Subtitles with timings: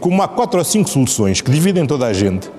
[0.00, 2.50] Como há quatro ou cinco soluções que dividem toda a gente,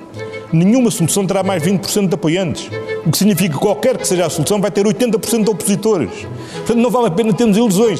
[0.52, 2.70] nenhuma solução terá mais 20% de apoiantes.
[3.06, 6.12] O que significa que qualquer que seja a solução vai ter 80% de opositores.
[6.58, 8.00] Portanto, não vale a pena termos ilusões.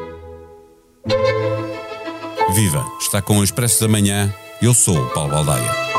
[2.54, 2.86] Viva!
[3.00, 4.34] Está com o Expresso da Manhã.
[4.62, 5.90] Eu sou o Paulo Baldaia.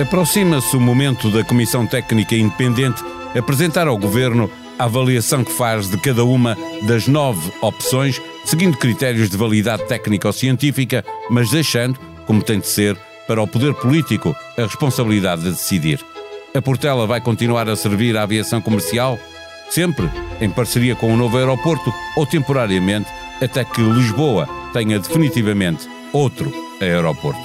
[0.00, 3.02] Aproxima-se o momento da Comissão Técnica Independente
[3.36, 9.28] apresentar ao Governo a avaliação que faz de cada uma das nove opções, seguindo critérios
[9.28, 12.96] de validade técnico-científica, mas deixando, como tem de ser,
[13.26, 16.00] para o poder político a responsabilidade de decidir.
[16.54, 19.18] A Portela vai continuar a servir a aviação comercial,
[19.70, 20.08] sempre
[20.40, 27.40] em parceria com o novo aeroporto ou temporariamente, até que Lisboa tenha definitivamente outro aeroporto.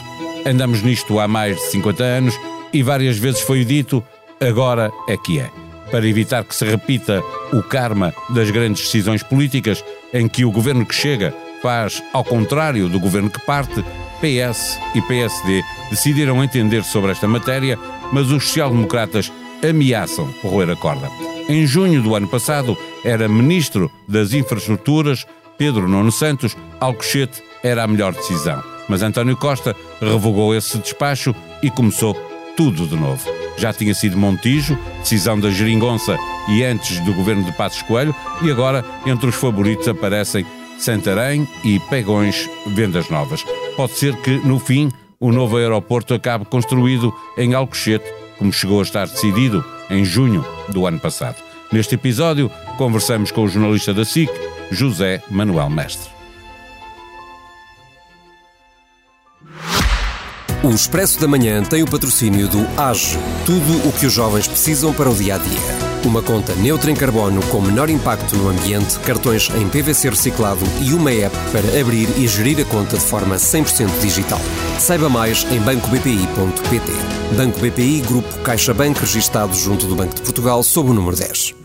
[0.46, 2.40] Andamos nisto há mais de 50 anos
[2.72, 4.04] e várias vezes foi dito,
[4.40, 5.63] agora é que é.
[5.94, 7.22] Para evitar que se repita
[7.52, 12.90] o karma das grandes decisões políticas, em que o governo que chega faz ao contrário
[12.90, 13.86] do governo que parte,
[14.20, 17.78] PS e PSD decidiram entender sobre esta matéria,
[18.12, 19.32] mas os social-democratas
[19.64, 21.08] ameaçam roer a corda.
[21.48, 25.28] Em junho do ano passado, era ministro das Infraestruturas
[25.60, 28.64] Pedro Nuno Santos, Alcochete era a melhor decisão.
[28.90, 32.18] Mas António Costa revogou esse despacho e começou
[32.56, 33.24] tudo de novo.
[33.58, 36.18] Já tinha sido Montijo, decisão da Geringonça
[36.50, 40.46] e antes do governo de Passos Coelho, e agora entre os favoritos aparecem
[40.78, 43.44] Santarém e Pegões Vendas Novas.
[43.76, 48.06] Pode ser que, no fim, o novo aeroporto acabe construído em Alcochete,
[48.38, 51.38] como chegou a estar decidido em junho do ano passado.
[51.72, 54.30] Neste episódio, conversamos com o jornalista da SIC,
[54.72, 56.13] José Manuel Mestre.
[60.64, 64.94] O Expresso da Manhã tem o patrocínio do AGE, tudo o que os jovens precisam
[64.94, 65.60] para o dia a dia.
[66.06, 70.94] Uma conta neutra em carbono com menor impacto no ambiente, cartões em PVC reciclado e
[70.94, 74.40] uma app para abrir e gerir a conta de forma 100% digital.
[74.80, 76.92] Saiba mais em bancobpi.pt.
[77.36, 81.56] Banco BPI, Grupo CaixaBank, registado junto do Banco de Portugal, sob o número 10.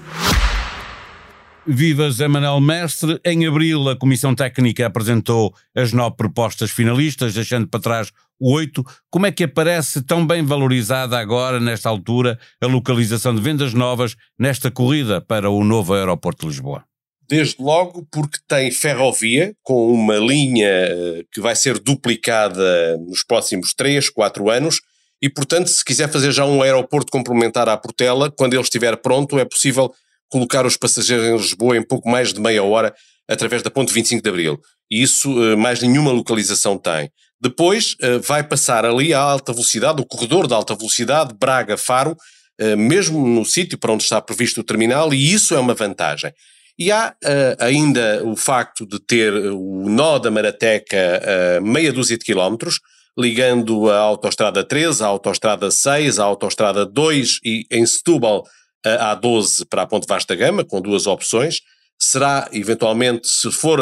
[1.70, 3.20] Viva Zé Manuel Mestre.
[3.24, 8.84] Em abril, a Comissão Técnica apresentou as nove propostas finalistas, deixando para trás oito.
[9.10, 14.14] Como é que aparece tão bem valorizada agora, nesta altura, a localização de vendas novas
[14.38, 16.84] nesta corrida para o novo aeroporto de Lisboa?
[17.28, 23.74] Desde logo porque tem ferrovia, com uma linha eh, que vai ser duplicada nos próximos
[23.74, 24.80] 3, 4 anos,
[25.20, 29.38] e portanto, se quiser fazer já um aeroporto complementar à Portela, quando ele estiver pronto,
[29.38, 29.92] é possível
[30.30, 32.94] colocar os passageiros em Lisboa em pouco mais de meia hora
[33.28, 34.60] através da ponte 25 de Abril.
[34.90, 37.10] E isso eh, mais nenhuma localização tem.
[37.40, 42.16] Depois eh, vai passar ali a alta velocidade, o corredor de alta velocidade, Braga-Faro,
[42.58, 46.32] eh, mesmo no sítio para onde está previsto o terminal, e isso é uma vantagem.
[46.78, 51.92] E há uh, ainda o facto de ter o nó da Marateca a uh, meia
[51.92, 52.78] dúzia de quilómetros,
[53.18, 58.44] ligando a autoestrada 13, a autoestrada 6, a autoestrada 2 e em Setúbal
[58.86, 61.62] a A12 para a Ponte Vasta Gama, com duas opções.
[61.98, 63.80] Será, eventualmente, se for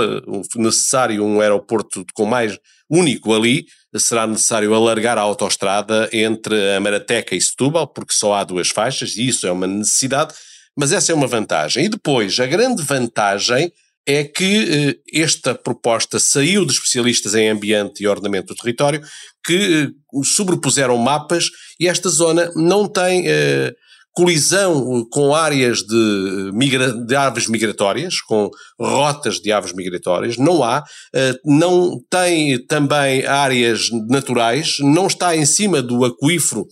[0.57, 3.67] necessário um aeroporto com mais único ali,
[3.99, 9.17] será necessário alargar a autoestrada entre a Marateca e Setúbal, porque só há duas faixas,
[9.17, 10.35] e isso é uma necessidade,
[10.77, 11.87] mas essa é uma vantagem.
[11.87, 13.73] E depois, a grande vantagem
[14.07, 19.03] é que eh, esta proposta saiu de especialistas em ambiente e ordenamento do território,
[19.45, 19.89] que eh,
[20.23, 21.51] sobrepuseram mapas,
[21.81, 23.25] e esta zona não tem...
[23.27, 23.75] Eh,
[24.17, 28.49] colisão com áreas de, migra, de aves migratórias, com
[28.81, 30.83] rotas de aves migratórias, não há,
[31.15, 36.67] eh, não tem também áreas naturais, não está em cima do aquífero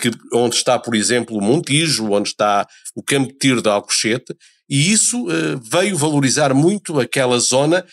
[0.00, 4.34] que, onde está, por exemplo, o Montijo, onde está o Campo de Tiro de Alcochete,
[4.68, 5.26] e isso
[5.70, 7.84] veio valorizar muito aquela zona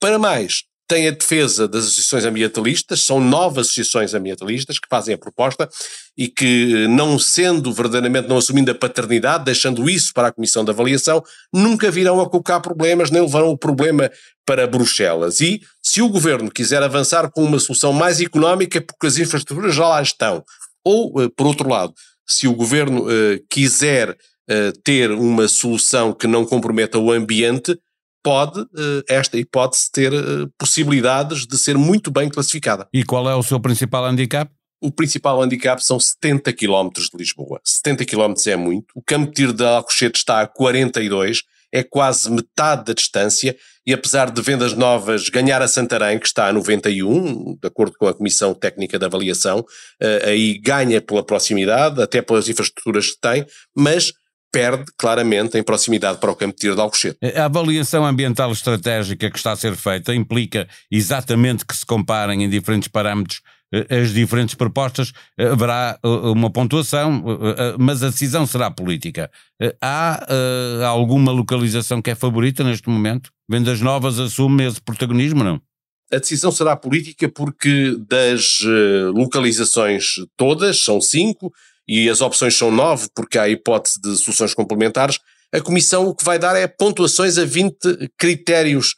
[0.00, 5.18] para mais tem a defesa das associações ambientalistas, são nove associações ambientalistas que fazem a
[5.18, 5.68] proposta
[6.16, 10.70] e que, não sendo verdadeiramente, não assumindo a paternidade, deixando isso para a Comissão de
[10.70, 11.22] Avaliação,
[11.52, 14.10] nunca virão a colocar problemas, nem levarão o problema
[14.46, 15.40] para Bruxelas.
[15.40, 19.88] E, se o Governo quiser avançar com uma solução mais económica, porque as infraestruturas já
[19.88, 20.44] lá estão,
[20.84, 21.94] ou, eh, por outro lado,
[22.26, 27.78] se o Governo uh, quiser uh, ter uma solução que não comprometa o ambiente,
[28.24, 30.12] pode, uh, esta hipótese, ter
[30.58, 32.88] possibilidades de ser muito bem classificada.
[32.92, 34.50] E qual é o seu principal handicap?
[34.84, 37.58] o principal handicap são 70 km de Lisboa.
[37.64, 38.92] 70 km é muito.
[38.94, 41.40] O campo de tiro de Alcochete está a 42,
[41.72, 43.56] é quase metade da distância,
[43.86, 48.06] e apesar de vendas novas ganhar a Santarém, que está a 91, de acordo com
[48.06, 49.64] a Comissão Técnica de Avaliação,
[50.00, 54.12] eh, aí ganha pela proximidade, até pelas infraestruturas que tem, mas
[54.54, 57.18] perde claramente em proximidade para o campo de tiro de Alcochete.
[57.36, 62.48] A avaliação ambiental estratégica que está a ser feita implica exatamente que se comparem em
[62.48, 63.42] diferentes parâmetros
[63.74, 67.24] eh, as diferentes propostas, eh, haverá eh, uma pontuação,
[67.78, 69.28] mas a decisão será política.
[69.80, 73.30] Há alguma localização que é favorita neste momento?
[73.48, 75.60] Vendas Novas assume esse protagonismo, não?
[76.12, 78.60] A decisão será política porque das
[79.14, 81.52] localizações todas, são cinco,
[81.86, 85.18] e as opções são nove, porque há hipótese de soluções complementares,
[85.52, 88.94] a Comissão o que vai dar é pontuações a 20 critérios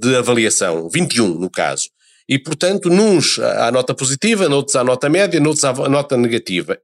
[0.00, 1.88] de avaliação, 21 no caso.
[2.28, 6.78] E, portanto, nuns há nota positiva, noutros há nota média, noutros há nota negativa.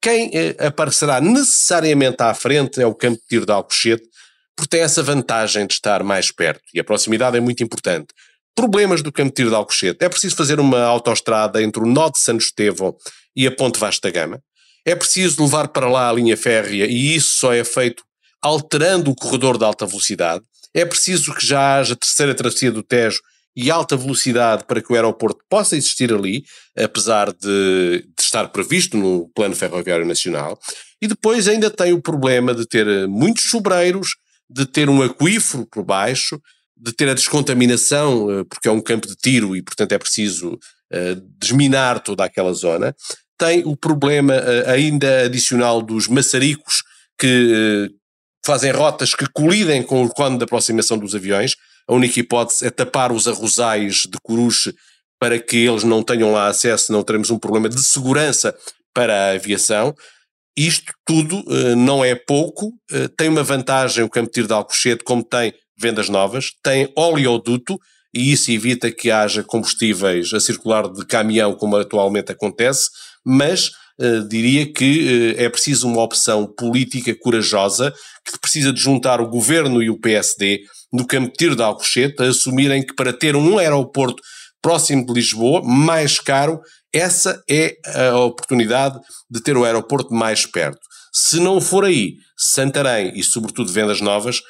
[0.00, 4.04] Quem eh, aparecerá necessariamente à frente é o campo de tiro de Alcochete,
[4.54, 6.62] porque tem essa vantagem de estar mais perto.
[6.72, 8.08] E a proximidade é muito importante.
[8.54, 10.04] Problemas do campo de tiro de Alcochete.
[10.04, 12.94] É preciso fazer uma autoestrada entre o nó de Santo Estevão
[13.34, 14.40] e a Ponte Vasta Gama.
[14.84, 18.04] É preciso levar para lá a linha férrea e isso só é feito
[18.42, 20.44] alterando o corredor de alta velocidade.
[20.74, 23.20] É preciso que já haja terceira travessia do Tejo
[23.56, 26.44] e alta velocidade para que o aeroporto possa existir ali,
[26.76, 30.58] apesar de, de, estar previsto no Plano Ferroviário Nacional.
[31.00, 34.16] E depois ainda tem o problema de ter muitos sobreiros,
[34.50, 36.40] de ter um aquífero por baixo,
[36.76, 40.54] de ter a descontaminação, eh, porque é um campo de tiro e, portanto, é preciso
[40.54, 42.94] uh, desminar toda aquela zona.
[43.38, 46.82] Tem o problema uh, ainda adicional dos maçaricos
[47.18, 47.94] que uh,
[48.44, 52.70] fazem rotas que colidem com o cone de aproximação dos aviões a única hipótese é
[52.70, 54.74] tapar os arrozais de coruche
[55.20, 58.56] para que eles não tenham lá acesso, não teremos um problema de segurança
[58.92, 59.94] para a aviação.
[60.56, 62.72] Isto tudo uh, não é pouco,
[63.16, 67.78] tem uma vantagem o campo de tiro de Alcochete, como tem vendas novas, tem oleoduto,
[68.14, 72.90] e isso evita que haja combustíveis a circular de caminhão, como atualmente acontece,
[73.24, 77.92] mas uh, diria que é preciso uma opção política corajosa,
[78.24, 80.60] que precisa de juntar o governo e o PSD
[80.92, 81.04] no
[81.36, 84.22] tiro de Alcochete a assumirem que para ter um aeroporto
[84.62, 86.60] próximo de Lisboa, mais caro,
[86.92, 90.80] essa é a oportunidade de ter o aeroporto mais perto.
[91.12, 94.40] Se não for aí, Santarém e sobretudo vendas novas,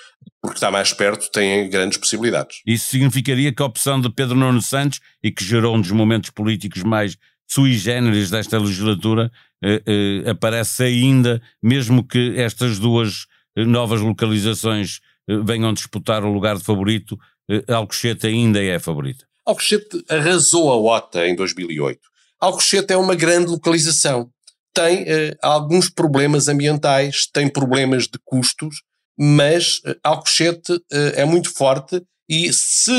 [0.41, 2.61] porque está mais perto, têm grandes possibilidades.
[2.67, 6.31] Isso significaria que a opção de Pedro Nuno Santos, e que gerou um dos momentos
[6.31, 7.17] políticos mais
[7.47, 9.31] sui generis desta legislatura,
[9.63, 13.27] eh, eh, aparece ainda, mesmo que estas duas
[13.57, 19.27] eh, novas localizações eh, venham disputar o lugar de favorito, eh, Alcochete ainda é favorita.
[19.47, 22.01] Alcochete arrasou a OTA em 2008.
[22.41, 24.31] Alcochete é uma grande localização.
[24.75, 28.83] Tem uh, alguns problemas ambientais, tem problemas de custos,
[29.19, 30.83] mas uh, Alcochete uh,
[31.15, 32.93] é muito forte e se...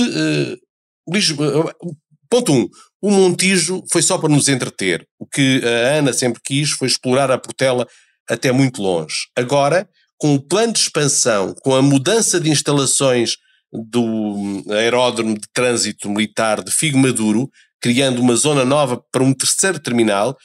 [1.08, 1.76] Lisboa,
[2.30, 2.56] ponto 1.
[2.56, 2.70] Um,
[3.02, 5.08] o Montijo foi só para nos entreter.
[5.20, 7.88] O que a Ana sempre quis foi explorar a Portela
[8.28, 9.28] até muito longe.
[9.36, 9.88] Agora,
[10.18, 13.36] com o plano de expansão, com a mudança de instalações
[13.72, 17.50] do aeródromo de trânsito militar de Figo Maduro,
[17.82, 20.36] criando uma zona nova para um terceiro terminal,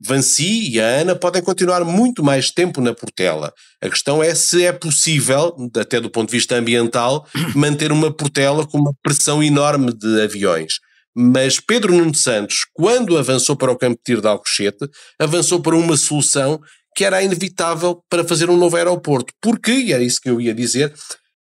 [0.00, 3.52] Vanci e a Ana podem continuar muito mais tempo na Portela.
[3.82, 8.66] A questão é se é possível, até do ponto de vista ambiental, manter uma Portela
[8.66, 10.78] com uma pressão enorme de aviões.
[11.16, 14.88] Mas Pedro Nuno Santos, quando avançou para o campo de tiro de Alcochete,
[15.18, 16.60] avançou para uma solução
[16.96, 19.32] que era inevitável para fazer um novo aeroporto.
[19.40, 20.92] Porque, e era isso que eu ia dizer,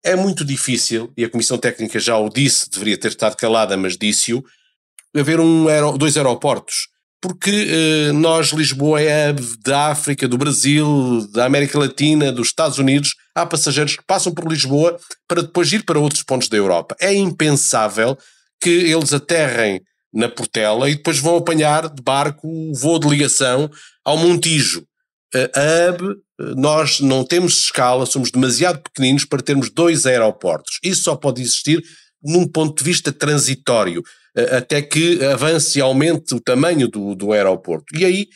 [0.05, 3.97] é muito difícil, e a Comissão Técnica já o disse, deveria ter estado calada, mas
[3.97, 4.45] disse-o,
[5.17, 6.89] haver um dois aeroportos.
[7.25, 9.33] Porque eh, nós, Lisboa, é
[9.65, 14.47] da África, do Brasil, da América Latina, dos Estados Unidos, há passageiros que passam por
[14.47, 16.95] Lisboa para depois ir para outros pontos da Europa.
[17.01, 18.19] É impensável
[18.61, 19.81] que eles aterrem
[20.13, 23.71] na Portela e depois vão apanhar de barco o voo de ligação
[24.05, 24.85] ao Montijo
[25.35, 26.17] a hub,
[26.57, 30.79] nós não temos escala, somos demasiado pequeninos para termos dois aeroportos.
[30.83, 31.83] Isso só pode existir
[32.23, 34.03] num ponto de vista transitório,
[34.57, 37.97] até que avance e aumente o tamanho do, do aeroporto.
[37.97, 38.29] E aí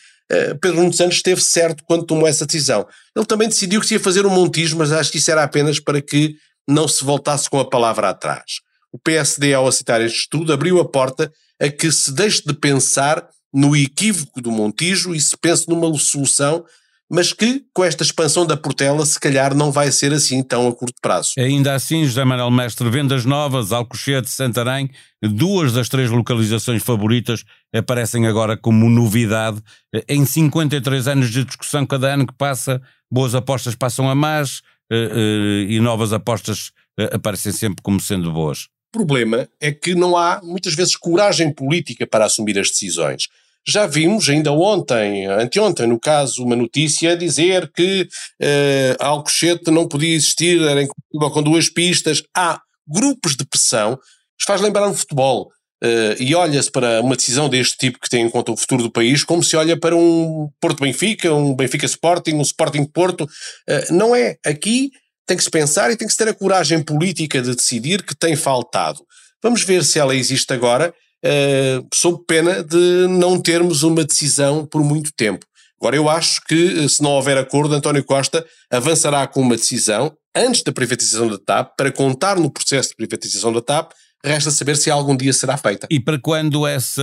[0.60, 2.86] Pedro Nuno Santos esteve certo quando tomou essa decisão.
[3.16, 5.80] Ele também decidiu que se ia fazer um montismo, mas acho que isso era apenas
[5.80, 6.36] para que
[6.68, 8.60] não se voltasse com a palavra atrás.
[8.92, 13.26] O PSD, ao aceitar este estudo, abriu a porta a que se deixe de pensar
[13.52, 16.64] no equívoco do Montijo e se pense numa solução
[17.10, 20.74] mas que com esta expansão da Portela se calhar não vai ser assim tão a
[20.74, 21.32] curto prazo.
[21.38, 24.90] Ainda assim, José Manuel Mestre, vendas novas, Alcochete, Santarém,
[25.22, 29.62] duas das três localizações favoritas aparecem agora como novidade.
[30.08, 35.10] Em 53 anos de discussão, cada ano que passa, boas apostas passam a más eh,
[35.12, 38.68] eh, e novas apostas eh, aparecem sempre como sendo boas.
[38.94, 43.28] O problema é que não há muitas vezes coragem política para assumir as decisões.
[43.68, 48.08] Já vimos ainda ontem, anteontem, no caso, uma notícia dizer que
[48.42, 52.22] uh, Alcochete não podia existir, era incompatível com duas pistas.
[52.34, 52.58] Há
[52.88, 53.98] grupos de pressão,
[54.46, 55.50] faz lembrar o futebol.
[55.84, 58.90] Uh, e olha-se para uma decisão deste tipo que tem em conta o futuro do
[58.90, 63.24] país como se olha para um Porto Benfica, um Benfica Sporting, um Sporting Porto.
[63.24, 64.36] Uh, não é.
[64.44, 64.90] Aqui
[65.26, 68.16] tem que se pensar e tem que se ter a coragem política de decidir que
[68.16, 69.00] tem faltado.
[69.42, 70.92] Vamos ver se ela existe agora,
[71.24, 75.46] uh, sob pena de não termos uma decisão por muito tempo.
[75.80, 80.62] Agora, eu acho que, se não houver acordo, António Costa avançará com uma decisão antes
[80.62, 83.92] da privatização da TAP, para contar no processo de privatização da TAP,
[84.24, 85.86] Resta saber se algum dia será feita.
[85.90, 87.02] E para quando essa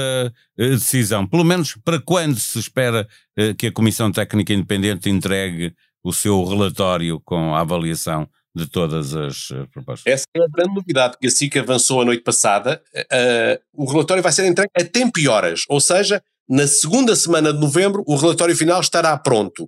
[0.59, 1.25] eh, decisão?
[1.25, 3.07] Pelo menos para quando se espera
[3.37, 9.13] eh, que a Comissão Técnica Independente entregue o seu relatório com a avaliação de todas
[9.13, 10.11] as eh, propostas?
[10.11, 12.81] Essa é a grande novidade que a SIC avançou a noite passada.
[12.95, 17.51] Uh, o relatório vai ser entregue a tempo e horas, ou seja, na segunda semana
[17.51, 19.65] de novembro o relatório final estará pronto.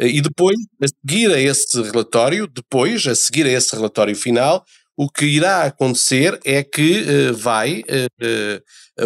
[0.00, 4.64] Uh, e depois, a seguir a esse relatório, depois, a seguir a esse relatório final,
[4.96, 7.84] o que irá acontecer é que uh, vai,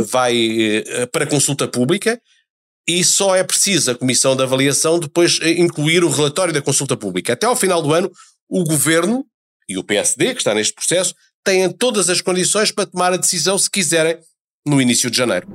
[0.08, 2.18] vai para consulta pública
[2.88, 7.34] e só é preciso a comissão de avaliação depois incluir o relatório da consulta pública.
[7.34, 8.10] Até ao final do ano,
[8.52, 9.24] o governo
[9.66, 13.56] e o PSD, que está neste processo, têm todas as condições para tomar a decisão,
[13.56, 14.18] se quiserem,
[14.66, 15.48] no início de janeiro.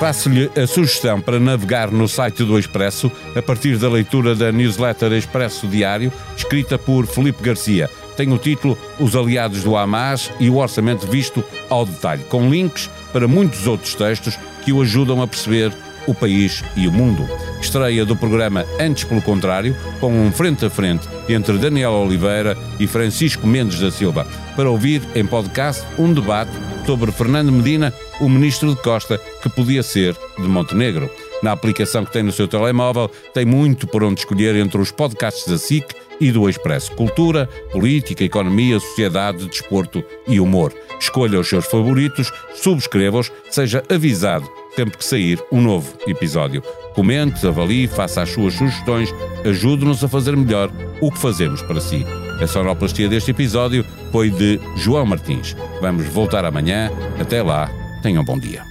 [0.00, 5.12] Faço-lhe a sugestão para navegar no site do Expresso a partir da leitura da newsletter
[5.12, 7.90] Expresso Diário, escrita por Felipe Garcia.
[8.16, 12.88] Tem o título Os Aliados do Hamas e o orçamento visto ao detalhe, com links
[13.12, 15.70] para muitos outros textos que o ajudam a perceber
[16.06, 17.28] o país e o mundo.
[17.60, 22.86] Estreia do programa Antes pelo Contrário, com um frente a frente entre Daniel Oliveira e
[22.86, 26.52] Francisco Mendes da Silva, para ouvir em podcast um debate
[26.86, 31.10] sobre Fernando Medina, o ministro de Costa, que podia ser de Montenegro.
[31.42, 35.46] Na aplicação que tem no seu telemóvel, tem muito por onde escolher entre os podcasts
[35.46, 36.92] da SIC e do Expresso.
[36.92, 40.72] Cultura, política, economia, sociedade, desporto e humor.
[41.00, 46.62] Escolha os seus favoritos, subscreva-os, seja avisado sempre que sair um novo episódio.
[46.94, 49.12] Comente, avalie, faça as suas sugestões,
[49.44, 52.04] ajude-nos a fazer melhor o que fazemos para si.
[52.40, 55.56] A sonoplastia deste episódio foi de João Martins.
[55.80, 56.90] Vamos voltar amanhã.
[57.20, 57.70] Até lá,
[58.02, 58.62] tenham um bom dia.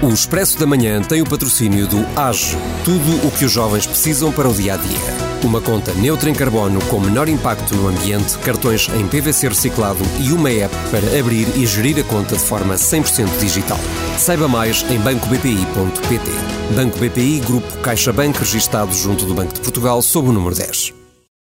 [0.00, 4.32] O Expresso da Manhã tem o patrocínio do AGE, tudo o que os jovens precisam
[4.32, 5.31] para o dia a dia.
[5.44, 10.32] Uma conta neutra em carbono com menor impacto no ambiente, cartões em PVC reciclado e
[10.32, 13.78] uma app para abrir e gerir a conta de forma 100% digital.
[14.16, 16.30] Saiba mais em bancobpi.pt.
[16.76, 21.01] Banco BPI, Grupo CaixaBank, registado junto do Banco de Portugal, sob o número 10.